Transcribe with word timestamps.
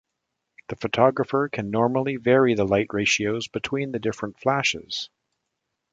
The 0.69 0.75
photographer 0.77 1.47
can 1.47 1.69
normally 1.69 2.15
vary 2.15 2.55
the 2.55 2.65
light 2.65 2.87
ratios 2.89 3.47
between 3.47 3.91
the 3.91 3.99
different 3.99 4.39
flashes. 4.39 5.11